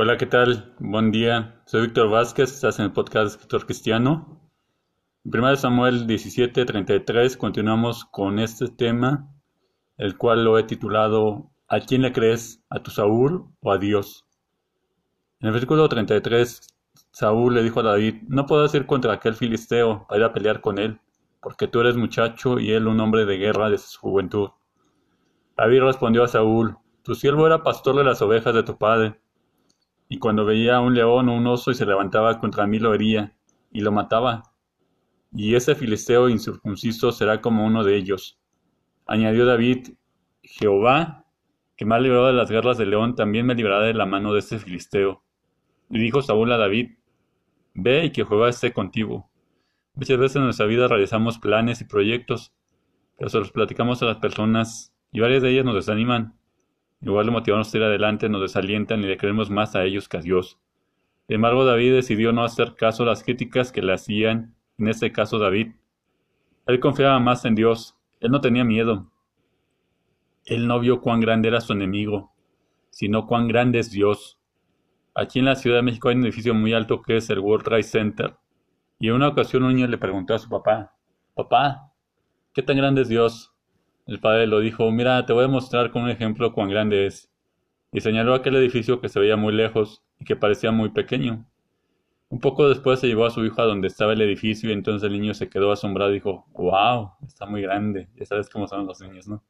Hola, 0.00 0.16
¿qué 0.16 0.26
tal? 0.26 0.76
Buen 0.78 1.10
día. 1.10 1.60
Soy 1.66 1.80
Víctor 1.80 2.08
Vázquez, 2.08 2.52
estás 2.52 2.78
en 2.78 2.84
el 2.84 2.92
podcast 2.92 3.34
Escritor 3.34 3.66
Cristiano. 3.66 4.40
En 5.24 5.40
1 5.40 5.56
Samuel 5.56 6.06
17, 6.06 6.64
33 6.64 7.36
continuamos 7.36 8.04
con 8.04 8.38
este 8.38 8.68
tema, 8.68 9.28
el 9.96 10.16
cual 10.16 10.44
lo 10.44 10.56
he 10.56 10.62
titulado 10.62 11.50
¿A 11.66 11.80
quién 11.80 12.02
le 12.02 12.12
crees? 12.12 12.62
¿A 12.70 12.80
tu 12.80 12.92
Saúl 12.92 13.48
o 13.60 13.72
a 13.72 13.78
Dios? 13.78 14.24
En 15.40 15.48
el 15.48 15.52
versículo 15.54 15.88
33, 15.88 16.60
Saúl 17.10 17.56
le 17.56 17.64
dijo 17.64 17.80
a 17.80 17.82
David, 17.82 18.22
no 18.28 18.46
puedo 18.46 18.64
ir 18.72 18.86
contra 18.86 19.14
aquel 19.14 19.34
filisteo 19.34 20.06
para 20.06 20.20
ir 20.20 20.24
a 20.26 20.32
pelear 20.32 20.60
con 20.60 20.78
él, 20.78 21.00
porque 21.42 21.66
tú 21.66 21.80
eres 21.80 21.96
muchacho 21.96 22.60
y 22.60 22.70
él 22.70 22.86
un 22.86 23.00
hombre 23.00 23.26
de 23.26 23.36
guerra 23.36 23.68
de 23.68 23.78
su 23.78 23.98
juventud. 23.98 24.50
David 25.56 25.82
respondió 25.82 26.22
a 26.22 26.28
Saúl, 26.28 26.76
tu 27.02 27.16
siervo 27.16 27.48
era 27.48 27.64
pastor 27.64 27.96
de 27.96 28.04
las 28.04 28.22
ovejas 28.22 28.54
de 28.54 28.62
tu 28.62 28.78
padre 28.78 29.18
y 30.08 30.18
cuando 30.18 30.44
veía 30.44 30.76
a 30.76 30.80
un 30.80 30.94
león 30.94 31.28
o 31.28 31.36
un 31.36 31.46
oso 31.46 31.70
y 31.70 31.74
se 31.74 31.86
levantaba 31.86 32.40
contra 32.40 32.66
mí 32.66 32.78
lo 32.78 32.94
hería, 32.94 33.36
y 33.70 33.80
lo 33.80 33.92
mataba. 33.92 34.54
Y 35.32 35.54
ese 35.54 35.74
filisteo 35.74 36.28
incircunciso 36.28 37.12
será 37.12 37.40
como 37.40 37.66
uno 37.66 37.84
de 37.84 37.96
ellos. 37.96 38.40
Añadió 39.06 39.44
David, 39.44 39.88
Jehová, 40.42 41.26
que 41.76 41.84
me 41.84 41.94
ha 41.94 42.00
librado 42.00 42.28
de 42.28 42.32
las 42.32 42.50
guerras 42.50 42.78
del 42.78 42.90
león, 42.90 43.14
también 43.14 43.44
me 43.44 43.54
librará 43.54 43.84
de 43.84 43.94
la 43.94 44.06
mano 44.06 44.32
de 44.32 44.38
ese 44.38 44.58
filisteo. 44.58 45.22
Y 45.90 45.98
dijo 45.98 46.22
Saúl 46.22 46.50
a 46.52 46.56
David, 46.56 46.92
Ve 47.74 48.06
y 48.06 48.10
que 48.10 48.24
Jehová 48.24 48.48
esté 48.48 48.72
contigo. 48.72 49.30
Muchas 49.94 50.18
veces 50.18 50.36
en 50.36 50.44
nuestra 50.44 50.66
vida 50.66 50.88
realizamos 50.88 51.38
planes 51.38 51.80
y 51.80 51.84
proyectos, 51.84 52.52
pero 53.16 53.28
se 53.28 53.38
los 53.38 53.52
platicamos 53.52 54.02
a 54.02 54.06
las 54.06 54.16
personas 54.16 54.94
y 55.12 55.20
varias 55.20 55.42
de 55.42 55.50
ellas 55.50 55.64
nos 55.64 55.74
desaniman 55.74 56.37
lugar 57.00 57.24
de 57.24 57.30
motivarnos 57.30 57.72
a 57.72 57.76
ir 57.76 57.82
adelante, 57.84 58.28
nos 58.28 58.40
desalientan 58.40 59.00
y 59.00 59.06
le 59.06 59.16
creemos 59.16 59.50
más 59.50 59.76
a 59.76 59.84
ellos 59.84 60.08
que 60.08 60.16
a 60.16 60.20
Dios. 60.20 60.58
Sin 61.26 61.36
embargo, 61.36 61.64
David 61.64 61.94
decidió 61.94 62.32
no 62.32 62.42
hacer 62.44 62.74
caso 62.74 63.02
a 63.02 63.06
las 63.06 63.22
críticas 63.22 63.70
que 63.70 63.82
le 63.82 63.92
hacían, 63.92 64.54
en 64.78 64.88
este 64.88 65.12
caso 65.12 65.38
David. 65.38 65.72
Él 66.66 66.80
confiaba 66.80 67.18
más 67.18 67.44
en 67.44 67.54
Dios, 67.54 67.96
él 68.20 68.30
no 68.30 68.40
tenía 68.40 68.64
miedo. 68.64 69.10
Él 70.44 70.66
no 70.66 70.80
vio 70.80 71.00
cuán 71.00 71.20
grande 71.20 71.48
era 71.48 71.60
su 71.60 71.72
enemigo, 71.72 72.32
sino 72.90 73.26
cuán 73.26 73.48
grande 73.48 73.78
es 73.78 73.90
Dios. 73.90 74.38
Aquí 75.14 75.38
en 75.38 75.44
la 75.44 75.56
Ciudad 75.56 75.76
de 75.76 75.82
México 75.82 76.08
hay 76.08 76.16
un 76.16 76.24
edificio 76.24 76.54
muy 76.54 76.72
alto 76.72 77.02
que 77.02 77.16
es 77.16 77.28
el 77.30 77.40
World 77.40 77.64
Trade 77.64 77.82
Center. 77.82 78.36
Y 78.98 79.08
en 79.08 79.14
una 79.14 79.28
ocasión 79.28 79.62
un 79.62 79.74
niño 79.74 79.86
le 79.86 79.98
preguntó 79.98 80.34
a 80.34 80.38
su 80.38 80.48
papá, 80.48 80.94
Papá, 81.34 81.92
¿qué 82.52 82.62
tan 82.62 82.76
grande 82.76 83.02
es 83.02 83.08
Dios? 83.08 83.54
El 84.08 84.20
padre 84.20 84.46
lo 84.46 84.60
dijo, 84.60 84.90
mira, 84.90 85.26
te 85.26 85.34
voy 85.34 85.44
a 85.44 85.48
mostrar 85.48 85.90
con 85.90 86.04
un 86.04 86.08
ejemplo 86.08 86.54
cuán 86.54 86.70
grande 86.70 87.04
es. 87.04 87.30
Y 87.92 88.00
señaló 88.00 88.32
aquel 88.32 88.56
edificio 88.56 89.02
que 89.02 89.10
se 89.10 89.20
veía 89.20 89.36
muy 89.36 89.52
lejos 89.52 90.02
y 90.18 90.24
que 90.24 90.34
parecía 90.34 90.70
muy 90.70 90.88
pequeño. 90.88 91.44
Un 92.30 92.40
poco 92.40 92.70
después 92.70 93.00
se 93.00 93.06
llevó 93.06 93.26
a 93.26 93.30
su 93.30 93.44
hijo 93.44 93.60
a 93.60 93.66
donde 93.66 93.86
estaba 93.86 94.14
el 94.14 94.22
edificio 94.22 94.70
y 94.70 94.72
entonces 94.72 95.06
el 95.06 95.12
niño 95.12 95.34
se 95.34 95.50
quedó 95.50 95.70
asombrado 95.72 96.10
y 96.10 96.14
dijo, 96.14 96.46
wow, 96.54 97.10
está 97.26 97.44
muy 97.44 97.60
grande. 97.60 98.08
Ya 98.16 98.24
sabes 98.24 98.48
cómo 98.48 98.66
son 98.66 98.86
los 98.86 98.98
niños, 99.02 99.28
¿no? 99.28 99.44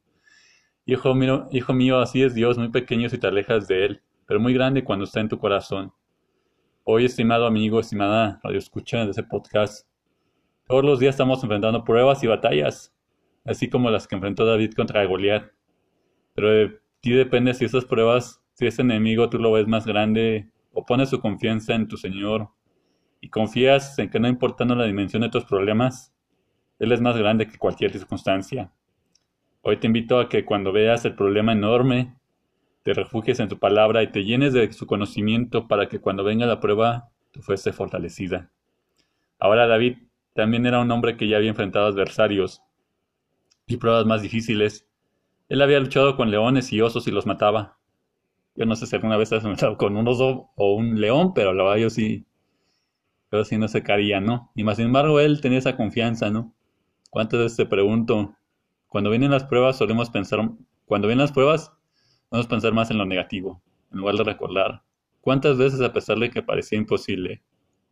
Hijo 0.85 1.15
mío, 1.15 1.47
hijo 1.51 1.73
mío, 1.73 1.99
así 2.01 2.21
es 2.21 2.33
Dios, 2.33 2.57
muy 2.57 2.67
pequeño 2.67 3.07
si 3.07 3.17
te 3.17 3.27
alejas 3.27 3.65
de 3.69 3.85
Él, 3.85 4.01
pero 4.25 4.41
muy 4.41 4.53
grande 4.53 4.83
cuando 4.83 5.05
está 5.05 5.21
en 5.21 5.29
tu 5.29 5.39
corazón. 5.39 5.93
Hoy, 6.83 7.05
estimado 7.05 7.45
amigo, 7.45 7.79
estimada 7.79 8.41
radio 8.43 8.59
escucha 8.59 9.05
de 9.05 9.11
ese 9.11 9.23
podcast, 9.23 9.87
todos 10.67 10.83
los 10.83 10.99
días 10.99 11.15
estamos 11.15 11.41
enfrentando 11.43 11.85
pruebas 11.85 12.21
y 12.25 12.27
batallas 12.27 12.93
así 13.49 13.67
como 13.67 13.89
las 13.89 14.07
que 14.07 14.15
enfrentó 14.15 14.45
David 14.45 14.73
contra 14.73 15.03
Goliat. 15.05 15.51
Pero 16.35 16.51
de 16.51 16.79
ti 17.01 17.11
depende 17.11 17.55
si 17.55 17.65
esas 17.65 17.83
pruebas, 17.83 18.43
si 18.53 18.67
ese 18.67 18.83
enemigo 18.83 19.29
tú 19.29 19.39
lo 19.39 19.51
ves 19.51 19.67
más 19.67 19.87
grande 19.87 20.51
o 20.71 20.85
pones 20.85 21.09
su 21.09 21.19
confianza 21.19 21.73
en 21.73 21.87
tu 21.87 21.97
Señor 21.97 22.49
y 23.21 23.29
confías 23.29 23.97
en 23.97 24.09
que 24.09 24.19
no 24.19 24.27
importando 24.27 24.75
la 24.75 24.85
dimensión 24.85 25.23
de 25.23 25.29
tus 25.29 25.45
problemas, 25.45 26.13
Él 26.77 26.91
es 26.91 27.01
más 27.01 27.17
grande 27.17 27.47
que 27.47 27.57
cualquier 27.57 27.91
circunstancia. 27.91 28.71
Hoy 29.61 29.77
te 29.77 29.87
invito 29.87 30.19
a 30.19 30.29
que 30.29 30.45
cuando 30.45 30.71
veas 30.71 31.03
el 31.05 31.15
problema 31.15 31.51
enorme, 31.51 32.15
te 32.83 32.93
refugies 32.93 33.39
en 33.39 33.49
tu 33.49 33.57
palabra 33.57 34.03
y 34.03 34.11
te 34.11 34.23
llenes 34.23 34.53
de 34.53 34.71
su 34.71 34.85
conocimiento 34.85 35.67
para 35.67 35.89
que 35.89 35.99
cuando 35.99 36.23
venga 36.23 36.45
la 36.45 36.59
prueba, 36.59 37.09
tú 37.31 37.41
fuese 37.41 37.73
fortalecida. 37.73 38.51
Ahora 39.39 39.65
David 39.65 39.97
también 40.35 40.67
era 40.67 40.79
un 40.79 40.91
hombre 40.91 41.17
que 41.17 41.27
ya 41.27 41.37
había 41.37 41.49
enfrentado 41.49 41.87
adversarios, 41.87 42.61
y 43.69 43.77
pruebas 43.77 44.05
más 44.05 44.21
difíciles. 44.21 44.87
Él 45.47 45.61
había 45.61 45.79
luchado 45.79 46.17
con 46.17 46.31
leones 46.31 46.73
y 46.73 46.81
osos 46.81 47.07
y 47.07 47.11
los 47.11 47.25
mataba. 47.25 47.77
Yo 48.55 48.65
no 48.65 48.75
sé 48.75 48.87
si 48.87 48.95
alguna 48.95 49.15
vez 49.15 49.31
has 49.31 49.43
matado 49.43 49.77
con 49.77 49.95
un 49.95 50.07
oso 50.07 50.49
o 50.55 50.73
un 50.73 50.99
león, 50.99 51.33
pero 51.33 51.53
la 51.53 51.63
verdad 51.63 51.77
yo 51.77 51.89
sí, 51.89 52.25
pero 53.29 53.45
sí 53.45 53.57
no 53.57 53.67
se 53.67 53.83
caía, 53.83 54.19
¿no? 54.19 54.51
Y 54.55 54.63
más 54.63 54.77
sin 54.77 54.87
embargo 54.87 55.19
él 55.19 55.39
tenía 55.39 55.59
esa 55.59 55.77
confianza, 55.77 56.29
¿no? 56.31 56.53
¿Cuántas 57.11 57.39
veces 57.39 57.57
te 57.57 57.65
pregunto, 57.67 58.35
cuando 58.87 59.11
vienen 59.11 59.31
las 59.31 59.45
pruebas 59.45 59.77
solemos 59.77 60.09
pensar, 60.09 60.49
cuando 60.85 61.07
vienen 61.07 61.23
las 61.23 61.31
pruebas, 61.31 61.71
vamos 62.31 62.47
a 62.47 62.49
pensar 62.49 62.73
más 62.73 62.89
en 62.89 62.97
lo 62.97 63.05
negativo, 63.05 63.61
en 63.91 63.99
lugar 63.99 64.15
de 64.15 64.23
recordar. 64.23 64.81
¿Cuántas 65.21 65.57
veces 65.57 65.79
a 65.81 65.93
pesar 65.93 66.17
de 66.17 66.31
que 66.31 66.41
parecía 66.41 66.79
imposible, 66.79 67.43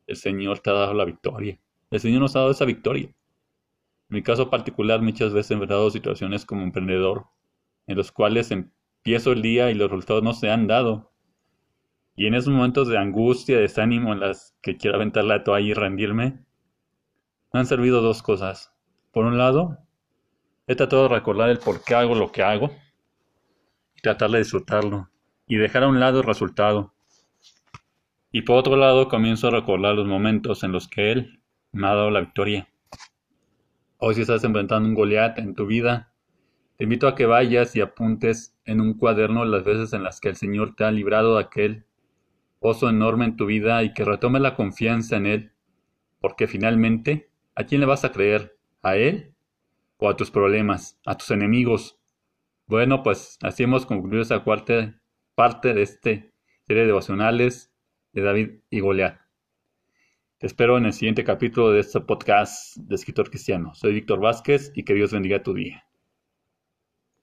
el 0.07 0.15
Señor 0.15 0.59
te 0.59 0.71
ha 0.71 0.73
dado 0.73 0.93
la 0.95 1.05
victoria? 1.05 1.59
El 1.91 1.99
Señor 1.99 2.21
nos 2.21 2.35
ha 2.35 2.39
dado 2.39 2.51
esa 2.51 2.65
victoria. 2.65 3.13
Mi 4.09 4.23
caso 4.23 4.49
particular, 4.49 5.01
muchas 5.01 5.33
veces 5.33 5.51
he 5.51 5.53
enfrentado 5.55 5.89
situaciones 5.89 6.45
como 6.45 6.63
emprendedor, 6.63 7.25
en 7.87 7.97
los 7.97 8.11
cuales 8.11 8.51
empiezo 8.51 9.33
el 9.33 9.41
día 9.41 9.69
y 9.69 9.73
los 9.73 9.89
resultados 9.89 10.23
no 10.23 10.33
se 10.33 10.49
han 10.49 10.67
dado. 10.67 11.11
Y 12.15 12.25
en 12.27 12.33
esos 12.33 12.53
momentos 12.53 12.87
de 12.87 12.97
angustia, 12.97 13.59
desánimo, 13.59 14.13
en 14.13 14.21
las 14.21 14.55
que 14.61 14.77
quiero 14.77 14.95
aventar 14.95 15.25
la 15.25 15.43
toalla 15.43 15.67
y 15.67 15.73
rendirme, 15.73 16.45
me 17.51 17.59
han 17.59 17.65
servido 17.65 18.01
dos 18.01 18.23
cosas. 18.23 18.73
Por 19.11 19.25
un 19.25 19.37
lado, 19.37 19.77
he 20.67 20.75
tratado 20.75 21.03
de 21.03 21.15
recordar 21.15 21.49
el 21.49 21.59
por 21.59 21.83
qué 21.83 21.95
hago 21.95 22.15
lo 22.15 22.31
que 22.31 22.43
hago 22.43 22.71
y 23.95 24.01
tratar 24.01 24.31
de 24.31 24.39
disfrutarlo 24.39 25.09
y 25.47 25.57
dejar 25.57 25.83
a 25.83 25.87
un 25.87 25.99
lado 25.99 26.19
el 26.19 26.25
resultado. 26.25 26.93
Y 28.31 28.43
por 28.43 28.57
otro 28.57 28.77
lado, 28.77 29.09
comienzo 29.09 29.47
a 29.47 29.51
recordar 29.51 29.95
los 29.95 30.07
momentos 30.07 30.63
en 30.63 30.71
los 30.71 30.87
que 30.87 31.11
Él 31.11 31.41
me 31.71 31.87
ha 31.87 31.95
dado 31.95 32.11
la 32.11 32.21
victoria. 32.21 32.69
Hoy 33.99 34.13
si 34.13 34.21
estás 34.21 34.43
enfrentando 34.43 34.87
un 34.87 34.93
Goliat 34.93 35.39
en 35.39 35.55
tu 35.55 35.65
vida, 35.65 36.13
te 36.75 36.83
invito 36.83 37.07
a 37.07 37.15
que 37.15 37.25
vayas 37.25 37.75
y 37.75 37.81
apuntes 37.81 38.55
en 38.63 38.79
un 38.79 38.93
cuaderno 38.93 39.43
las 39.43 39.63
veces 39.63 39.91
en 39.91 40.03
las 40.03 40.21
que 40.21 40.29
el 40.29 40.35
Señor 40.35 40.75
te 40.75 40.83
ha 40.83 40.91
librado 40.91 41.33
de 41.33 41.41
aquel 41.41 41.85
oso 42.59 42.89
enorme 42.89 43.25
en 43.25 43.35
tu 43.35 43.47
vida 43.47 43.81
y 43.81 43.95
que 43.95 44.05
retome 44.05 44.39
la 44.39 44.53
confianza 44.53 45.17
en 45.17 45.25
Él, 45.25 45.51
porque 46.19 46.45
finalmente, 46.45 47.31
¿a 47.55 47.63
quién 47.63 47.81
le 47.81 47.87
vas 47.87 48.05
a 48.05 48.11
creer? 48.11 48.55
¿A 48.83 48.97
Él 48.97 49.33
o 49.97 50.09
a 50.09 50.15
tus 50.15 50.29
problemas, 50.29 50.99
a 51.03 51.17
tus 51.17 51.31
enemigos? 51.31 51.97
Bueno, 52.67 53.01
pues 53.01 53.39
así 53.41 53.63
hemos 53.63 53.87
concluido 53.87 54.21
esa 54.21 54.43
cuarta 54.43 55.01
parte 55.33 55.73
de 55.73 55.81
este 55.81 56.33
serie 56.67 56.83
de 56.83 56.87
devocionales 56.87 57.73
de 58.13 58.21
David 58.21 58.49
y 58.69 58.79
Goliat. 58.79 59.26
Te 60.39 60.45
espero 60.45 60.77
en 60.77 60.85
el 60.85 60.93
siguiente 60.93 61.23
capítulo 61.23 61.71
de 61.71 61.79
este 61.79 61.99
podcast 61.99 62.77
de 62.77 62.93
Escritor 62.93 63.31
Cristiano. 63.31 63.73
Soy 63.73 63.91
Víctor 63.91 64.19
Vázquez 64.19 64.71
y 64.75 64.83
que 64.83 64.93
Dios 64.93 65.11
bendiga 65.11 65.41
tu 65.41 65.55
día. 65.55 65.86